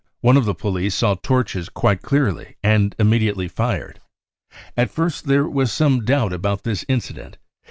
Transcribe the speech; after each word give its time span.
£)ne 0.23 0.35
of 0.35 0.45
the 0.45 0.55
police 0.55 0.95
saw 0.95 1.13
torches 1.13 1.69
quite 1.69 2.01
clearly 2.01 2.55
and 2.63 2.95
immediately 2.97 3.47
fired. 3.47 3.99
At 4.75 4.89
first 4.89 5.27
there 5.27 5.47
was 5.47 5.71
some 5.71 6.05
doubt 6.05 6.33
about 6.33 6.63
this 6.63 6.83
incident. 6.87 7.37